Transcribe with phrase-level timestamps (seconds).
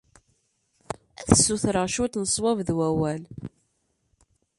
[1.29, 3.21] Ad ssutreɣ cwiṭ n sswab d wawal.